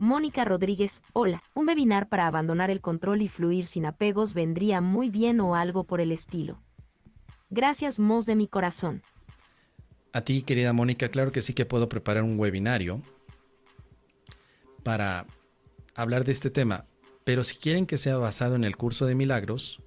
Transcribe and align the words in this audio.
Mónica 0.00 0.46
Rodríguez, 0.46 1.02
hola. 1.12 1.42
Un 1.52 1.68
webinar 1.68 2.08
para 2.08 2.26
abandonar 2.26 2.70
el 2.70 2.80
control 2.80 3.20
y 3.20 3.28
fluir 3.28 3.66
sin 3.66 3.84
apegos 3.84 4.32
vendría 4.32 4.80
muy 4.80 5.10
bien 5.10 5.40
o 5.40 5.56
algo 5.56 5.84
por 5.84 6.00
el 6.00 6.10
estilo. 6.10 6.58
Gracias, 7.50 7.98
Mos 7.98 8.24
de 8.24 8.34
mi 8.34 8.48
corazón. 8.48 9.02
A 10.14 10.22
ti, 10.22 10.40
querida 10.40 10.72
Mónica, 10.72 11.10
claro 11.10 11.32
que 11.32 11.42
sí 11.42 11.52
que 11.52 11.66
puedo 11.66 11.90
preparar 11.90 12.22
un 12.22 12.40
webinario 12.40 13.02
para 14.84 15.26
hablar 15.94 16.24
de 16.24 16.32
este 16.32 16.48
tema, 16.48 16.86
pero 17.24 17.44
si 17.44 17.56
quieren 17.56 17.84
que 17.84 17.98
sea 17.98 18.16
basado 18.16 18.56
en 18.56 18.64
el 18.64 18.78
curso 18.78 19.04
de 19.04 19.14
milagros, 19.14 19.82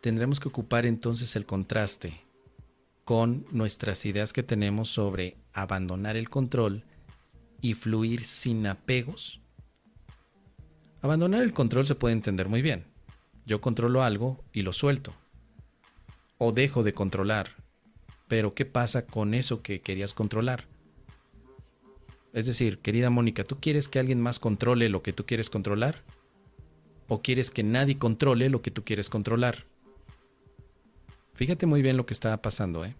tendremos 0.00 0.40
que 0.40 0.48
ocupar 0.48 0.86
entonces 0.86 1.36
el 1.36 1.44
contraste 1.44 2.22
con 3.04 3.44
nuestras 3.50 4.06
ideas 4.06 4.32
que 4.32 4.42
tenemos 4.42 4.88
sobre 4.88 5.36
abandonar 5.52 6.16
el 6.16 6.30
control 6.30 6.86
y 7.60 7.74
fluir 7.74 8.24
sin 8.24 8.66
apegos. 8.66 9.40
Abandonar 11.02 11.42
el 11.42 11.52
control 11.52 11.86
se 11.86 11.94
puede 11.94 12.14
entender 12.14 12.48
muy 12.48 12.62
bien. 12.62 12.84
Yo 13.46 13.60
controlo 13.60 14.02
algo 14.02 14.44
y 14.52 14.62
lo 14.62 14.72
suelto. 14.72 15.14
O 16.38 16.52
dejo 16.52 16.82
de 16.82 16.92
controlar. 16.92 17.56
Pero 18.28 18.54
¿qué 18.54 18.64
pasa 18.64 19.06
con 19.06 19.34
eso 19.34 19.62
que 19.62 19.80
querías 19.80 20.14
controlar? 20.14 20.66
Es 22.32 22.46
decir, 22.46 22.78
querida 22.78 23.10
Mónica, 23.10 23.44
¿tú 23.44 23.58
quieres 23.60 23.88
que 23.88 23.98
alguien 23.98 24.20
más 24.20 24.38
controle 24.38 24.88
lo 24.88 25.02
que 25.02 25.12
tú 25.12 25.26
quieres 25.26 25.50
controlar? 25.50 26.02
¿O 27.08 27.22
quieres 27.22 27.50
que 27.50 27.64
nadie 27.64 27.98
controle 27.98 28.48
lo 28.50 28.62
que 28.62 28.70
tú 28.70 28.84
quieres 28.84 29.10
controlar? 29.10 29.66
Fíjate 31.34 31.66
muy 31.66 31.82
bien 31.82 31.96
lo 31.96 32.06
que 32.06 32.14
está 32.14 32.40
pasando, 32.40 32.84
¿eh? 32.84 32.94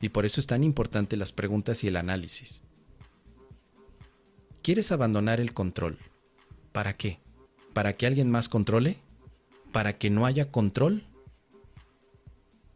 Y 0.00 0.10
por 0.10 0.24
eso 0.24 0.38
es 0.38 0.46
tan 0.46 0.62
importante 0.62 1.16
las 1.16 1.32
preguntas 1.32 1.82
y 1.82 1.88
el 1.88 1.96
análisis. 1.96 2.62
¿Quieres 4.62 4.92
abandonar 4.92 5.40
el 5.40 5.52
control? 5.52 5.98
¿Para 6.70 6.96
qué? 6.96 7.18
¿Para 7.72 7.96
que 7.96 8.06
alguien 8.06 8.30
más 8.30 8.48
controle? 8.48 8.98
¿Para 9.72 9.98
que 9.98 10.08
no 10.08 10.24
haya 10.24 10.50
control? 10.50 11.04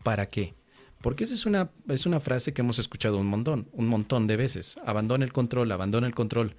¿Para 0.02 0.26
qué? 0.28 0.54
Porque 1.00 1.24
esa 1.24 1.34
es 1.34 1.46
una, 1.46 1.70
es 1.88 2.06
una 2.06 2.18
frase 2.18 2.52
que 2.52 2.62
hemos 2.62 2.80
escuchado 2.80 3.18
un 3.18 3.26
montón, 3.26 3.68
un 3.72 3.86
montón 3.86 4.26
de 4.26 4.36
veces. 4.36 4.78
Abandona 4.84 5.24
el 5.24 5.32
control, 5.32 5.70
abandona 5.70 6.08
el 6.08 6.14
control. 6.14 6.56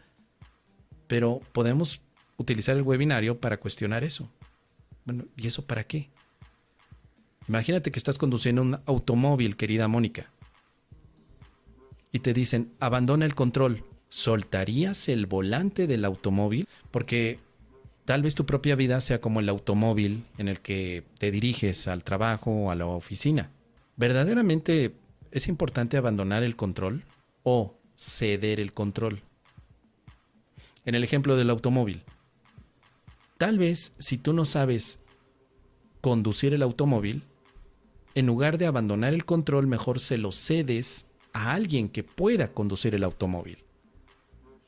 Pero 1.07 1.41
podemos 1.51 2.01
utilizar 2.37 2.77
el 2.77 2.83
webinario 2.83 3.35
para 3.35 3.57
cuestionar 3.57 4.05
eso. 4.05 4.29
Bueno, 5.03 5.25
¿y 5.35 5.47
eso 5.47 5.65
para 5.65 5.83
qué? 5.83 6.09
Imagínate 7.49 7.91
que 7.91 7.99
estás 7.99 8.17
conduciendo 8.17 8.61
un 8.61 8.79
automóvil, 8.85 9.57
querida 9.57 9.87
Mónica, 9.87 10.31
y 12.11 12.19
te 12.19 12.33
dicen, 12.33 12.73
abandona 12.79 13.25
el 13.25 13.35
control. 13.35 13.83
¿Soltarías 14.09 15.09
el 15.09 15.25
volante 15.25 15.87
del 15.87 16.05
automóvil? 16.05 16.67
Porque 16.91 17.39
tal 18.05 18.23
vez 18.23 18.35
tu 18.35 18.45
propia 18.45 18.75
vida 18.75 19.01
sea 19.01 19.19
como 19.19 19.39
el 19.39 19.49
automóvil 19.49 20.23
en 20.37 20.47
el 20.47 20.61
que 20.61 21.03
te 21.19 21.31
diriges 21.31 21.87
al 21.87 22.03
trabajo 22.03 22.51
o 22.51 22.71
a 22.71 22.75
la 22.75 22.85
oficina. 22.85 23.51
¿Verdaderamente 23.97 24.93
es 25.31 25.47
importante 25.47 25.97
abandonar 25.97 26.43
el 26.43 26.55
control 26.55 27.03
o 27.43 27.75
ceder 27.95 28.59
el 28.59 28.73
control? 28.73 29.21
En 30.85 30.95
el 30.95 31.03
ejemplo 31.03 31.35
del 31.35 31.49
automóvil. 31.49 32.03
Tal 33.37 33.57
vez 33.57 33.93
si 33.97 34.17
tú 34.17 34.33
no 34.33 34.45
sabes 34.45 34.99
conducir 35.99 36.53
el 36.53 36.61
automóvil, 36.61 37.23
en 38.15 38.25
lugar 38.25 38.57
de 38.57 38.65
abandonar 38.65 39.13
el 39.13 39.25
control, 39.25 39.67
mejor 39.67 39.99
se 39.99 40.17
lo 40.17 40.31
cedes 40.31 41.05
a 41.33 41.53
alguien 41.53 41.89
que 41.89 42.03
pueda 42.03 42.51
conducir 42.51 42.95
el 42.95 43.03
automóvil. 43.03 43.66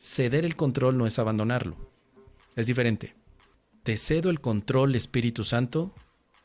Ceder 0.01 0.45
el 0.45 0.55
control 0.55 0.97
no 0.97 1.05
es 1.05 1.19
abandonarlo. 1.19 1.75
Es 2.55 2.67
diferente. 2.67 3.15
Te 3.83 3.97
cedo 3.97 4.29
el 4.29 4.39
control, 4.39 4.95
Espíritu 4.95 5.43
Santo, 5.43 5.93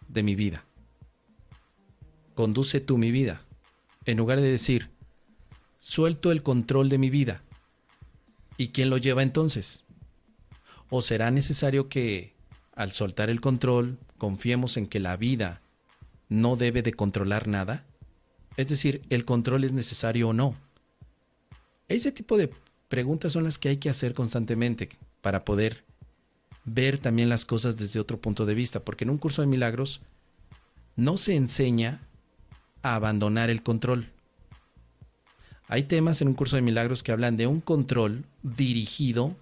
de 0.09 0.25
mi 0.25 0.35
vida. 0.35 0.65
Conduce 2.35 2.81
tú 2.81 2.99
mi 2.99 3.13
vida. 3.13 3.43
En 4.07 4.17
lugar 4.17 4.41
de 4.41 4.51
decir, 4.51 4.91
suelto 5.79 6.33
el 6.33 6.43
control 6.43 6.89
de 6.89 6.99
mi 6.99 7.11
vida. 7.11 7.45
¿Y 8.57 8.69
quién 8.69 8.91
lo 8.91 8.99
lleva 8.99 9.23
entonces? 9.23 9.85
¿O 10.91 11.01
será 11.01 11.31
necesario 11.31 11.89
que, 11.89 12.35
al 12.75 12.91
soltar 12.91 13.31
el 13.31 13.41
control, 13.41 13.99
confiemos 14.19 14.77
en 14.77 14.89
que 14.89 14.99
la 14.99 15.17
vida 15.17 15.63
no 16.29 16.57
debe 16.57 16.83
de 16.83 16.93
controlar 16.93 17.47
nada? 17.47 17.87
Es 18.57 18.67
decir, 18.67 19.03
¿el 19.11 19.25
control 19.25 19.63
es 19.63 19.73
necesario 19.73 20.31
o 20.31 20.33
no? 20.33 20.57
Ese 21.87 22.11
tipo 22.11 22.37
de 22.37 22.51
preguntas 22.89 23.33
son 23.33 23.45
las 23.45 23.59
que 23.59 23.69
hay 23.69 23.77
que 23.79 23.91
hacer 23.91 24.15
constantemente 24.15 24.89
para 25.21 25.45
poder 25.45 25.85
ver 26.65 26.99
también 26.99 27.29
las 27.29 27.45
cosas 27.45 27.77
desde 27.77 28.01
otro 28.01 28.21
punto 28.21 28.47
de 28.47 28.55
vista, 28.55 28.81
porque 28.81 29.05
en 29.05 29.11
un 29.11 29.19
curso 29.19 29.43
de 29.43 29.49
milagros 29.49 30.01
no 30.97 31.17
se 31.17 31.35
enseña 31.35 32.01
a 32.83 32.95
abandonar 32.95 33.51
el 33.51 33.63
control. 33.63 34.11
Hay 35.69 35.85
temas 35.85 36.21
en 36.21 36.29
un 36.29 36.35
curso 36.35 36.57
de 36.57 36.63
milagros 36.63 37.03
que 37.03 37.13
hablan 37.13 37.37
de 37.37 37.47
un 37.47 37.61
control 37.61 38.25
dirigido 38.43 39.35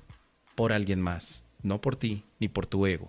por 0.54 0.72
alguien 0.72 1.00
más, 1.00 1.44
no 1.62 1.80
por 1.80 1.96
ti 1.96 2.24
ni 2.38 2.48
por 2.48 2.66
tu 2.66 2.86
ego. 2.86 3.08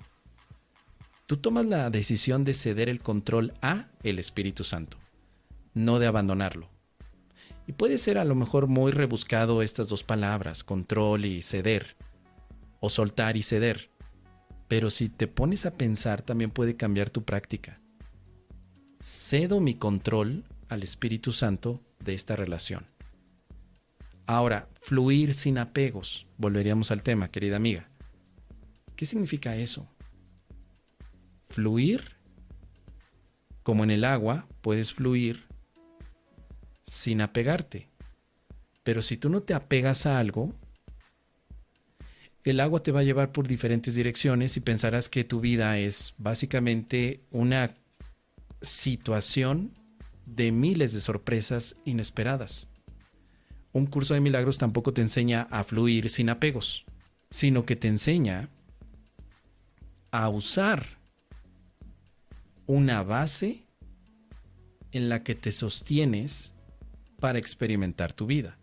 Tú 1.26 1.38
tomas 1.38 1.66
la 1.66 1.90
decisión 1.90 2.44
de 2.44 2.54
ceder 2.54 2.90
el 2.90 3.00
control 3.00 3.54
a 3.62 3.88
el 4.04 4.20
Espíritu 4.20 4.64
Santo, 4.64 4.98
no 5.74 6.00
de 6.00 6.08
abandonarlo. 6.08 6.73
Y 7.68 7.74
puede 7.74 7.98
ser 7.98 8.18
a 8.18 8.26
lo 8.26 8.36
mejor 8.36 8.68
muy 8.68 8.92
rebuscado 8.92 9.62
estas 9.62 9.88
dos 9.88 10.04
palabras, 10.04 10.64
control 10.64 11.26
y 11.26 11.42
ceder, 11.42 11.96
o 12.80 12.90
soltar 12.90 13.38
y 13.38 13.44
ceder. 13.44 13.90
Pero 14.68 14.90
si 14.90 15.10
te 15.10 15.28
pones 15.28 15.66
a 15.66 15.72
pensar 15.78 16.22
también 16.22 16.52
puede 16.52 16.76
cambiar 16.76 17.10
tu 17.10 17.24
práctica. 17.24 17.80
Cedo 19.02 19.60
mi 19.60 19.76
control 19.76 20.44
al 20.70 20.84
Espíritu 20.84 21.32
Santo 21.32 21.82
de 22.00 22.14
esta 22.14 22.36
relación. 22.36 22.86
Ahora, 24.26 24.70
fluir 24.80 25.34
sin 25.34 25.58
apegos. 25.58 26.28
Volveríamos 26.38 26.92
al 26.92 27.04
tema, 27.04 27.30
querida 27.30 27.58
amiga. 27.58 27.90
¿Qué 28.96 29.06
significa 29.06 29.56
eso? 29.56 29.88
Fluir, 31.50 32.18
como 33.64 33.84
en 33.84 33.92
el 33.92 34.06
agua, 34.06 34.48
puedes 34.62 34.94
fluir 34.94 35.46
sin 36.84 37.22
apegarte. 37.22 37.88
Pero 38.84 39.02
si 39.02 39.18
tú 39.18 39.30
no 39.30 39.42
te 39.42 39.54
apegas 39.54 40.06
a 40.06 40.20
algo, 40.20 40.54
el 42.44 42.60
agua 42.60 42.84
te 42.84 42.92
va 42.92 43.00
a 43.00 43.04
llevar 43.04 43.32
por 43.32 43.48
diferentes 43.48 43.96
direcciones 43.96 44.58
y 44.58 44.60
pensarás 44.60 45.08
que 45.10 45.24
tu 45.24 45.40
vida 45.40 45.80
es 45.80 46.14
básicamente 46.18 47.22
una 47.32 47.76
situación 48.62 49.72
de 50.26 50.52
miles 50.52 50.94
de 50.94 51.00
sorpresas 51.00 51.78
inesperadas. 51.86 52.70
Un 53.72 53.88
curso 53.88 54.14
de 54.14 54.20
milagros 54.20 54.58
tampoco 54.58 54.94
te 54.94 55.02
enseña 55.02 55.48
a 55.50 55.64
fluir 55.64 56.10
sin 56.10 56.30
apegos, 56.30 56.86
sino 57.30 57.66
que 57.66 57.76
te 57.76 57.88
enseña 57.88 58.50
a 60.12 60.30
usar 60.30 60.86
una 62.68 63.04
base 63.04 63.64
en 64.92 65.10
la 65.10 65.24
que 65.24 65.34
te 65.34 65.52
sostienes 65.52 66.53
para 67.24 67.40
experimentar 67.40 68.12
tu 68.12 68.26
vida. 68.26 68.58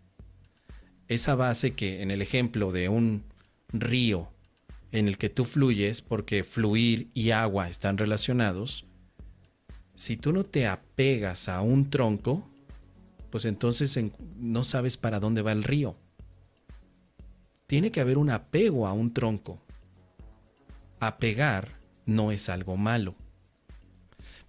Esa 1.07 1.33
base 1.33 1.73
que 1.73 2.03
en 2.03 2.11
el 2.11 2.21
ejemplo 2.21 2.71
de 2.71 2.89
un 2.89 3.23
río 3.69 4.29
en 4.91 5.07
el 5.07 5.17
que 5.17 5.29
tú 5.29 5.45
fluyes, 5.45 6.03
porque 6.03 6.43
fluir 6.43 7.09
y 7.15 7.31
agua 7.31 7.69
están 7.69 7.97
relacionados, 7.97 8.85
si 9.95 10.15
tú 10.15 10.31
no 10.31 10.43
te 10.43 10.67
apegas 10.67 11.49
a 11.49 11.61
un 11.61 11.89
tronco, 11.89 12.47
pues 13.31 13.45
entonces 13.45 13.99
no 14.37 14.63
sabes 14.63 14.95
para 14.95 15.19
dónde 15.19 15.41
va 15.41 15.53
el 15.53 15.63
río. 15.63 15.95
Tiene 17.65 17.91
que 17.91 18.01
haber 18.01 18.19
un 18.19 18.29
apego 18.29 18.85
a 18.85 18.93
un 18.93 19.11
tronco. 19.11 19.59
Apegar 20.99 21.79
no 22.05 22.31
es 22.31 22.47
algo 22.47 22.77
malo. 22.77 23.15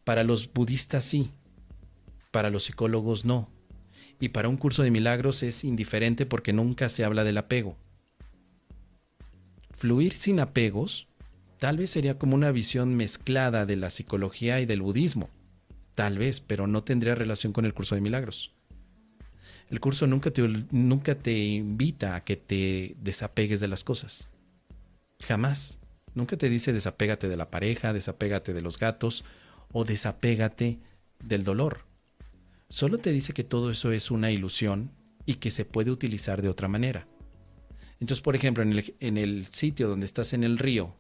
Para 0.05 0.23
los 0.23 0.53
budistas 0.53 1.03
sí, 1.03 1.31
para 2.31 2.51
los 2.51 2.65
psicólogos 2.65 3.25
no 3.25 3.49
y 4.23 4.29
para 4.29 4.49
un 4.49 4.57
curso 4.57 4.85
de 4.85 4.93
milagros 4.93 5.43
es 5.43 5.65
indiferente 5.65 6.27
porque 6.27 6.53
nunca 6.53 6.89
se 6.89 7.03
habla 7.03 7.25
del 7.25 7.39
apego. 7.39 7.77
Fluir 9.73 10.13
sin 10.13 10.39
apegos 10.39 11.09
tal 11.59 11.79
vez 11.79 11.91
sería 11.91 12.21
como 12.21 12.37
una 12.37 12.53
visión 12.53 12.95
mezclada 12.95 13.67
de 13.67 13.75
la 13.75 13.91
psicología 13.91 14.61
y 14.61 14.65
del 14.65 14.81
budismo. 14.81 15.29
Tal 15.97 16.19
vez, 16.19 16.39
pero 16.39 16.69
no 16.69 16.85
tendría 16.85 17.17
relación 17.17 17.53
con 17.53 17.65
el 17.65 17.75
curso 17.75 17.97
de 17.97 18.01
milagros. 18.01 18.53
El 19.69 19.81
curso 19.81 20.07
nunca 20.07 20.31
te, 20.31 20.47
nunca 20.71 21.17
te 21.17 21.37
invita 21.37 22.15
a 22.15 22.23
que 22.23 22.37
te 22.37 22.95
desapegues 23.01 23.59
de 23.59 23.67
las 23.67 23.83
cosas. 23.83 24.31
Jamás. 25.19 25.81
Nunca 26.15 26.37
te 26.37 26.49
dice 26.49 26.73
desapégate 26.73 27.29
de 27.29 27.37
la 27.37 27.51
pareja, 27.51 27.93
desapégate 27.93 28.53
de 28.53 28.61
los 28.61 28.79
gatos 28.79 29.25
o 29.73 29.85
desapégate 29.85 30.79
del 31.19 31.43
dolor. 31.43 31.91
Solo 32.73 32.97
te 32.97 33.13
dice 33.13 33.35
que 33.35 33.45
todo 33.45 33.71
eso 33.71 33.93
es 33.93 34.11
una 34.11 34.31
ilusión 34.31 34.93
y 35.27 35.35
que 35.35 35.51
se 35.51 35.67
puede 35.67 35.91
utilizar 35.91 36.41
de 36.41 36.49
otra 36.49 36.69
manera. 36.69 37.07
Entonces, 38.01 38.23
por 38.23 38.35
ejemplo, 38.35 38.65
en 38.65 39.19
el, 39.19 39.45
sitio 39.49 39.89
donde 39.89 40.07
estás 40.07 40.33
en 40.33 40.43
el 40.43 40.57
río, 40.57 40.97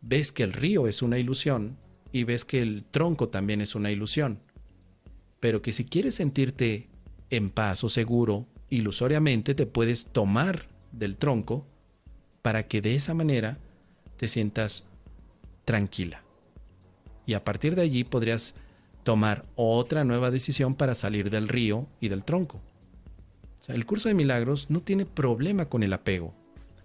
ves 0.00 0.32
que 0.32 0.44
el 0.44 0.54
río 0.54 0.88
es 0.88 1.02
una 1.02 1.18
ilusión 1.18 1.76
y 2.10 2.24
ves 2.24 2.46
que 2.46 2.62
el 2.62 2.86
tronco 2.90 3.28
también 3.28 3.60
es 3.60 3.74
una 3.74 3.90
ilusión. 3.90 4.40
Pero 5.40 5.60
que 5.60 5.72
si 5.72 5.84
quieres 5.84 6.14
sentirte 6.14 6.88
en 7.28 7.50
paz 7.50 7.84
o 7.84 7.90
seguro, 7.90 8.46
ilusoriamente 8.70 9.54
te 9.54 9.66
puedes 9.66 10.06
tomar 10.06 10.68
del 10.90 11.18
tronco 11.18 11.66
para 12.40 12.66
que 12.66 12.80
de 12.80 12.94
esa 12.94 13.12
manera 13.12 13.58
te 14.16 14.26
sientas 14.26 14.86
tranquila. 15.66 16.22
Y 17.26 17.34
a 17.34 17.44
partir 17.44 17.74
de 17.74 17.82
allí 17.82 18.04
podrías 18.04 18.54
tomar 19.08 19.46
otra 19.54 20.04
nueva 20.04 20.30
decisión 20.30 20.74
para 20.74 20.94
salir 20.94 21.30
del 21.30 21.48
río 21.48 21.86
y 21.98 22.10
del 22.10 22.24
tronco. 22.24 22.60
el 23.68 23.86
curso 23.86 24.10
de 24.10 24.14
milagros 24.14 24.68
no 24.68 24.80
tiene 24.80 25.06
problema 25.06 25.64
con 25.70 25.82
el 25.82 25.94
apego, 25.94 26.34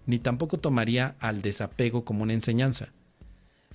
ni 0.05 0.19
tampoco 0.19 0.57
tomaría 0.57 1.17
al 1.19 1.41
desapego 1.41 2.05
como 2.05 2.23
una 2.23 2.31
enseñanza. 2.31 2.93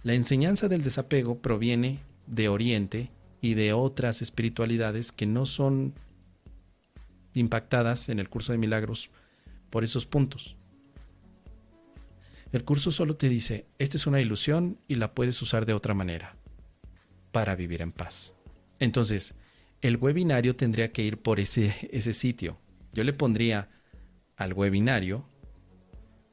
La 0.02 0.14
enseñanza 0.14 0.66
del 0.66 0.82
desapego 0.82 1.42
proviene 1.42 1.98
de 2.26 2.48
Oriente 2.48 3.10
y 3.42 3.52
de 3.52 3.74
otras 3.74 4.22
espiritualidades 4.22 5.12
que 5.12 5.26
no 5.26 5.44
son 5.44 5.92
impactadas 7.34 8.08
en 8.08 8.18
el 8.18 8.30
curso 8.30 8.52
de 8.52 8.58
milagros 8.58 9.10
por 9.68 9.84
esos 9.84 10.06
puntos. 10.06 10.56
El 12.50 12.64
curso 12.64 12.92
solo 12.92 13.14
te 13.14 13.28
dice, 13.28 13.66
esta 13.78 13.98
es 13.98 14.06
una 14.06 14.22
ilusión 14.22 14.78
y 14.88 14.94
la 14.94 15.12
puedes 15.12 15.42
usar 15.42 15.66
de 15.66 15.74
otra 15.74 15.92
manera 15.92 16.34
para 17.30 17.54
vivir 17.54 17.82
en 17.82 17.92
paz. 17.92 18.37
Entonces, 18.78 19.34
el 19.80 19.96
webinario 19.96 20.56
tendría 20.56 20.92
que 20.92 21.02
ir 21.02 21.18
por 21.18 21.40
ese, 21.40 21.74
ese 21.92 22.12
sitio. 22.12 22.58
Yo 22.92 23.04
le 23.04 23.12
pondría 23.12 23.68
al 24.36 24.52
webinario, 24.52 25.24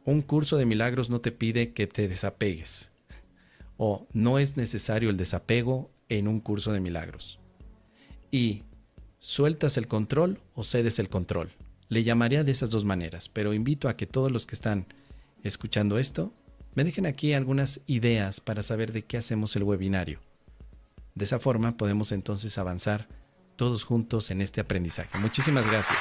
un 0.03 0.21
curso 0.21 0.57
de 0.57 0.65
milagros 0.65 1.09
no 1.09 1.21
te 1.21 1.31
pide 1.31 1.73
que 1.73 1.87
te 1.87 2.07
desapegues. 2.07 2.91
O 3.77 4.07
no 4.13 4.39
es 4.39 4.55
necesario 4.55 5.09
el 5.09 5.17
desapego 5.17 5.91
en 6.09 6.27
un 6.27 6.39
curso 6.39 6.71
de 6.71 6.79
milagros. 6.79 7.39
Y 8.31 8.63
sueltas 9.19 9.77
el 9.77 9.87
control 9.87 10.39
o 10.53 10.63
cedes 10.63 10.99
el 10.99 11.09
control. 11.09 11.51
Le 11.89 12.03
llamaría 12.03 12.43
de 12.43 12.51
esas 12.51 12.69
dos 12.69 12.85
maneras, 12.85 13.29
pero 13.29 13.53
invito 13.53 13.89
a 13.89 13.97
que 13.97 14.05
todos 14.05 14.31
los 14.31 14.45
que 14.45 14.55
están 14.55 14.85
escuchando 15.43 15.97
esto 15.97 16.31
me 16.75 16.83
dejen 16.83 17.05
aquí 17.05 17.33
algunas 17.33 17.81
ideas 17.87 18.41
para 18.41 18.61
saber 18.61 18.91
de 18.91 19.03
qué 19.03 19.17
hacemos 19.17 19.55
el 19.55 19.63
webinario. 19.63 20.19
De 21.15 21.25
esa 21.25 21.39
forma 21.39 21.77
podemos 21.77 22.11
entonces 22.11 22.57
avanzar 22.57 23.07
todos 23.55 23.85
juntos 23.85 24.31
en 24.31 24.41
este 24.41 24.61
aprendizaje. 24.61 25.17
Muchísimas 25.17 25.65
gracias. 25.65 25.99